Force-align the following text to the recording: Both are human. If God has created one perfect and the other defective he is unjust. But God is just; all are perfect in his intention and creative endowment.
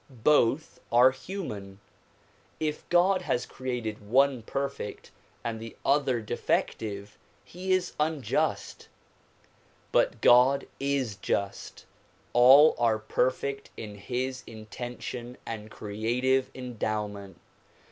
Both 0.23 0.79
are 0.91 1.11
human. 1.11 1.79
If 2.59 2.89
God 2.89 3.21
has 3.21 3.45
created 3.45 3.99
one 4.01 4.41
perfect 4.41 5.11
and 5.43 5.59
the 5.59 5.75
other 5.85 6.21
defective 6.21 7.19
he 7.45 7.71
is 7.73 7.93
unjust. 7.99 8.87
But 9.91 10.19
God 10.19 10.65
is 10.79 11.17
just; 11.17 11.85
all 12.33 12.73
are 12.79 12.97
perfect 12.97 13.69
in 13.77 13.93
his 13.93 14.41
intention 14.47 15.37
and 15.45 15.69
creative 15.69 16.49
endowment. 16.55 17.37